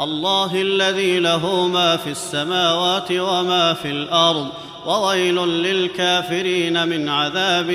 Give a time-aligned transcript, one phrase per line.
[0.00, 4.48] الله الذي له ما في السماوات وما في الأرض
[4.86, 7.70] وويل للكافرين من عذاب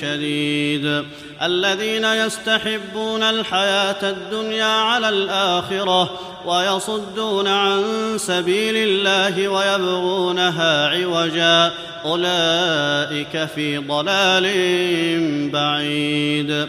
[0.00, 1.04] شديد.
[1.42, 6.10] الذين يستحبون الحياة الدنيا على الآخرة
[6.46, 7.82] ويصدون عن
[8.16, 11.72] سبيل الله ويبغونها عوجا.
[12.04, 14.46] أولئك في ضلال
[15.50, 16.68] بعيد.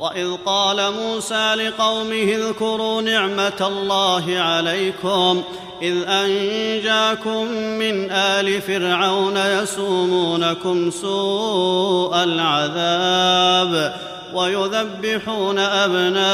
[0.00, 5.42] واذ قال موسى لقومه اذكروا نعمه الله عليكم
[5.82, 13.94] اذ انجاكم من ال فرعون يسومونكم سوء العذاب
[14.34, 16.26] ويذبحون ابناءكم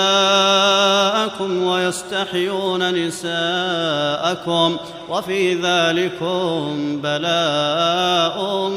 [1.63, 4.77] ويستحيون نساءكم
[5.09, 8.69] وفي ذلكم بلاء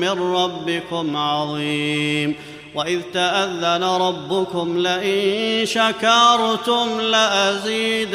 [0.00, 2.34] من ربكم عظيم
[2.78, 8.12] واذ تاذن ربكم لئن شكرتم لازيدنكم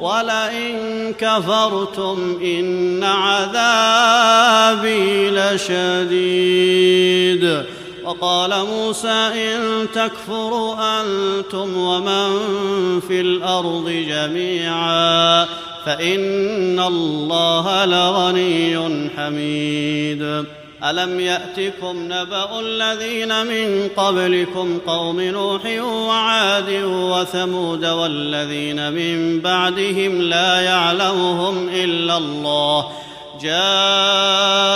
[0.00, 4.50] ولئن كفرتم ان عذابي
[5.30, 6.44] لشديد
[8.04, 12.30] وقال موسى ان تكفروا أنتم ومن
[13.08, 15.44] في الأرض جميعا
[15.86, 20.44] فان الله لغني حميد
[20.84, 31.68] ألم يأتكم نبأ الذين من قبلكم قوم نوح وعاد وثمود والذين من بعدهم لا يعلمهم
[31.68, 32.88] إلا الله
[33.42, 34.68] جاءتهم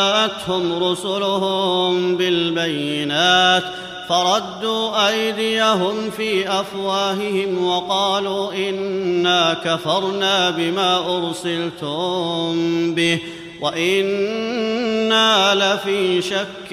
[0.85, 3.65] رسلهم بالبينات
[4.09, 12.55] فردوا أيديهم في أفواههم وقالوا إنا كفرنا بما أرسلتم
[12.95, 13.19] به
[13.63, 16.73] وإنا لفي شك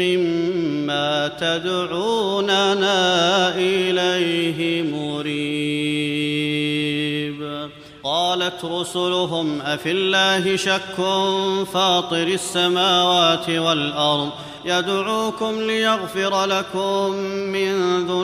[0.00, 2.96] مما تدعوننا
[3.56, 5.72] إليه مريب.
[8.04, 10.96] قالت رسلهم أفي الله شك؟
[11.72, 14.30] فاطر السماوات والأرض
[14.64, 17.72] يدعوكم ليغفر لكم من
[18.06, 18.21] ذنوبكم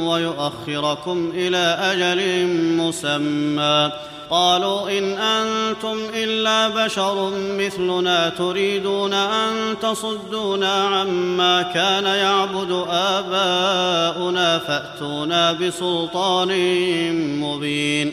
[0.00, 3.92] ويؤخركم إلى أجل مسمى.
[4.30, 16.50] قالوا إن أنتم إلا بشر مثلنا تريدون أن تصدونا عما كان يعبد آباؤنا فأتونا بسلطان
[17.40, 18.12] مبين.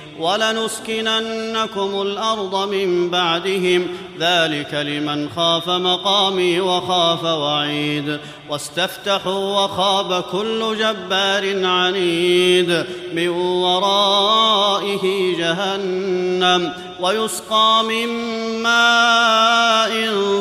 [0.21, 3.87] ولنسكننكم الأرض من بعدهم.
[4.19, 8.19] ذلك لمن خاف مقامي وخاف وعيد.
[8.49, 12.85] واستفتحوا وخاب كل جبار عنيد.
[13.13, 16.73] من ورائه جهنم.
[17.01, 18.07] ويسقى من
[18.63, 19.91] ماء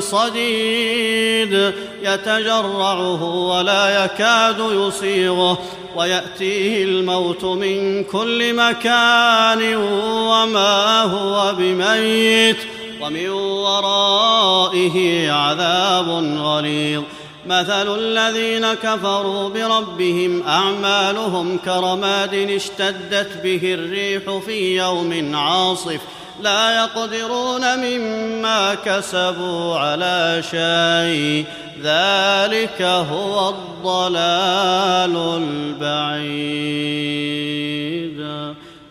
[0.00, 1.72] صديد.
[2.02, 5.58] يتجرعه ولا يكاد يصيغه
[5.96, 12.56] ويأتيه الموت من كل مكان وما هو بميت
[13.00, 16.08] ومن ورائه عذاب
[16.38, 17.02] غليظ.
[17.46, 26.00] مثل الذين كفروا بربهم أعمالهم كرماد اشتدت به الريح في يوم عاصف
[26.42, 31.44] لا يقدرون مما كسبوا على شيء.
[31.82, 36.20] ذلك هو الضلال البعيد.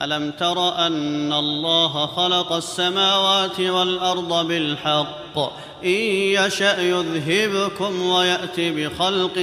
[0.01, 5.37] ألم تر أن الله خلق السماوات والأرض بالحق؟
[5.83, 9.37] إن يشأ يذهبكم ويأت بخلق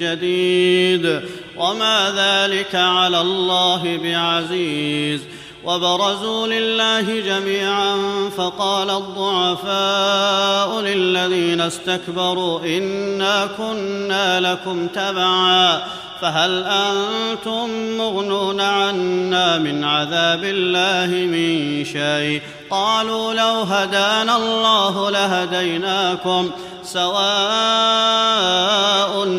[0.00, 1.20] جديد.
[1.56, 5.20] وما ذلك على الله بعزيز.
[5.66, 7.96] وبرزوا لله جميعا
[8.36, 15.82] فقال الضعفاء للذين استكبروا إنا كنا لكم تبعا
[16.20, 26.50] فهل أنتم مغنون عنا من عذاب الله من شيء؟ قالوا لو هدانا الله لهديناكم
[26.94, 27.24] سواء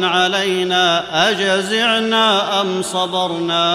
[0.04, 0.86] علينا
[1.30, 3.66] أجزعنا أم صبرنا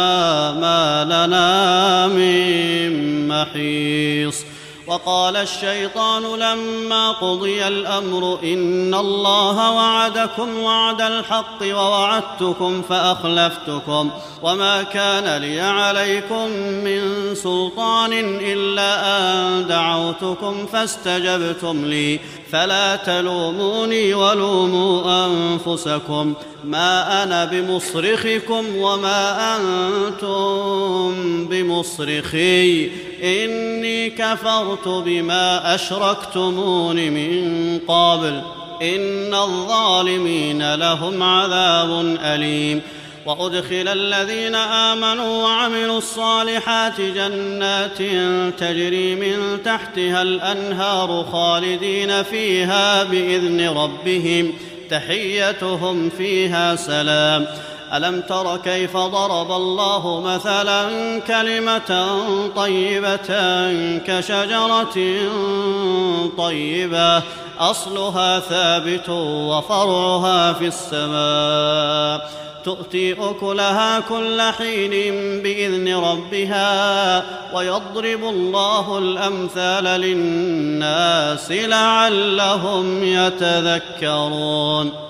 [0.53, 4.45] ما لنا من محيص
[4.91, 14.11] وقال الشيطان لما قضي الأمر إن الله وعدكم وعد الحق ووعدتكم فأخلفتكم
[14.43, 16.49] وما كان لي عليكم
[16.85, 22.21] من سلطان إلا أن دعوتكم فاستجبتم لي
[22.53, 26.35] فلا تلوموني ولوموا أنفسكم
[26.65, 31.15] ما أنا بمصرخكم وما أنتم
[31.45, 32.91] بمصرخي
[33.25, 38.43] إني كفرت بما أشركتمون من قبل.
[38.83, 42.83] إن الظالمين لهم عذاب أليم.
[43.27, 47.99] وأدخل الذين آمنوا وعملوا الصالحات جنات
[48.61, 54.53] تجري من تحتها الأنهار خالدين فيها بإذن ربهم.
[54.91, 57.47] تحيتهم فيها سلام.
[57.95, 62.07] ألم تر كيف ضرب الله مثلا كلمة
[62.57, 63.31] طيبة
[64.07, 64.97] كشجرة
[66.39, 67.23] طيبة؟
[67.59, 72.31] أصلها ثابت وفرعها في السماء.
[72.65, 74.91] تؤتي أكلها كل حين
[75.43, 77.23] بإذن ربها
[77.55, 85.10] ويضرب الله الأمثال للناس لعلهم يتذكرون.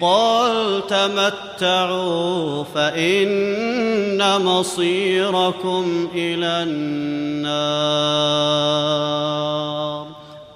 [0.00, 7.66] قل تمتعوا فإن مصيركم إلى النار.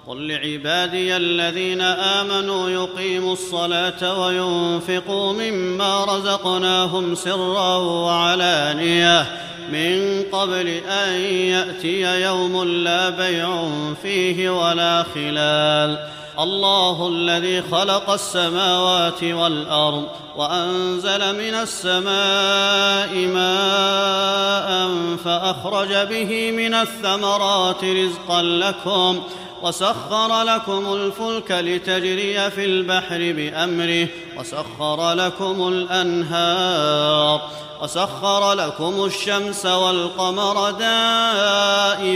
[0.07, 9.27] قل لعبادي الذين آمنوا يقيموا الصلاة وينفقوا مما رزقناهم سرا وعلانية.
[9.73, 13.69] من قبل أن يأتي يوم لا بيع
[14.03, 16.20] فيه ولا خلال.
[16.41, 20.05] الله الذي خلق السماوات والأرض
[20.37, 24.91] وأنزل من السماء ماء
[25.25, 29.23] فأخرج به من الثمرات رزقا لكم
[29.63, 37.41] وسخر لكم الفلك لتجري في البحر بأمره وسخر لكم الأنهار
[37.83, 42.11] وسخر لكم الشمس والقمر دائبين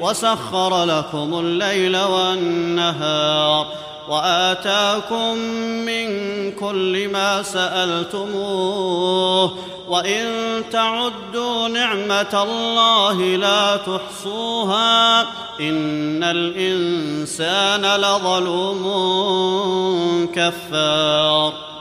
[0.00, 3.66] وسخر لكم الليل والنهار
[4.08, 5.36] وآتاكم
[5.86, 6.08] من
[6.52, 8.90] كل ما سألتموه
[9.88, 10.26] وإن
[10.72, 15.20] تعدوا نعمة الله لا تحصوها
[15.60, 18.82] إن الإنسان لظلوم
[20.34, 21.69] كفار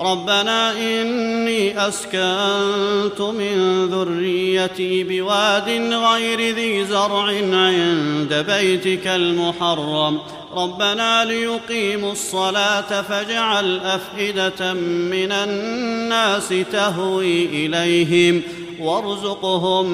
[0.00, 10.18] ربنا إني أسكنت من ذريتي بواد غير ذي زرع عند بيتك المحرم.
[10.56, 18.42] ربنا ليقيموا الصلاة فاجعل أفئدة من الناس تهوي إليهم
[18.80, 19.86] وارزقهم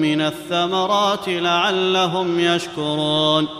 [0.00, 3.59] من الثمرات لعلهم يشكرون.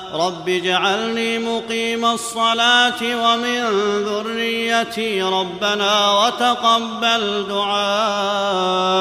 [0.13, 3.63] رب اجعلني مقيم الصلاة ومن
[4.05, 8.91] ذريتي ربنا وتقبل دعاء.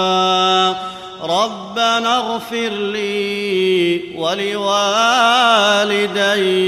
[1.22, 4.76] ربنا اغفر لي ولوالدي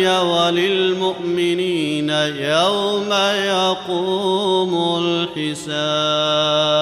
[0.09, 6.82] وللمؤمنين يوم يقوم الحساب.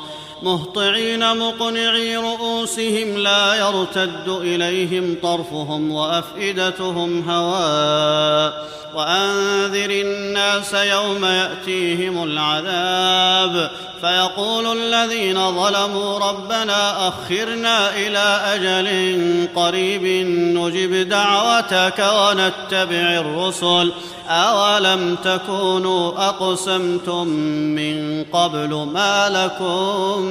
[0.41, 13.71] مهطعين مقنعي رؤوسهم لا يرتد إليهم طرفهم وأفئدتهم هواء وأنذر الناس يوم يأتيهم العذاب
[14.01, 20.03] فيقول الذين ظلموا ربنا أخرنا إلى أجل قريب
[20.57, 23.91] نجب دعوتك ونتبع الرسل
[24.29, 27.27] أولم تكونوا أقسمتم
[27.75, 30.30] من قبل ما لكم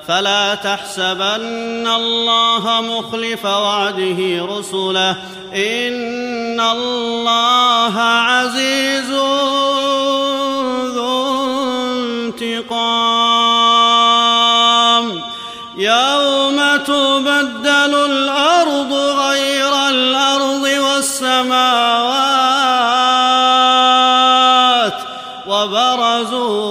[0.11, 5.15] فلا تحسبن الله مخلف وعده رسله.
[5.55, 9.09] إن الله عزيز
[10.95, 11.47] ذو
[12.27, 12.81] انتقام.
[15.77, 21.51] يوم تبدل الأرض غير الأرض والسماوات
[25.47, 26.70] وبرزوا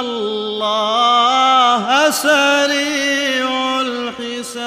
[0.00, 4.60] الله سريع الحساب.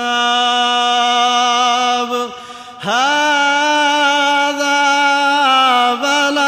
[2.81, 3.63] هذا
[6.03, 6.43] بلاغ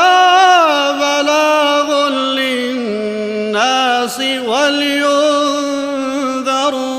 [1.02, 5.06] بلاغ للناس ولينذروا